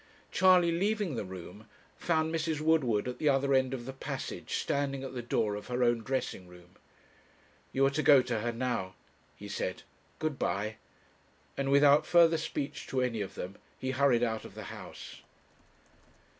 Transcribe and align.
Charley, 0.31 0.71
leaving 0.71 1.13
the 1.13 1.23
room, 1.23 1.67
found 1.95 2.33
Mrs. 2.33 2.59
Woodward 2.59 3.07
at 3.07 3.19
the 3.19 3.29
other 3.29 3.53
end 3.53 3.71
of 3.71 3.85
the 3.85 3.93
passage, 3.93 4.55
standing 4.55 5.03
at 5.03 5.13
the 5.13 5.21
door 5.21 5.53
of 5.53 5.67
her 5.67 5.83
own 5.83 6.01
dressing 6.01 6.47
room. 6.47 6.71
'You 7.71 7.85
are 7.85 7.91
to 7.91 8.01
go 8.01 8.23
to 8.23 8.39
her 8.39 8.51
now,' 8.51 8.95
he 9.35 9.47
said. 9.47 9.83
'Good 10.17 10.39
bye,' 10.39 10.77
and 11.55 11.69
without 11.69 12.07
further 12.07 12.39
speech 12.39 12.87
to 12.87 13.03
any 13.03 13.21
of 13.21 13.35
them 13.35 13.57
he 13.77 13.91
hurried 13.91 14.23
out 14.23 14.43
of 14.43 14.55
the 14.55 14.63
house. 14.73 15.21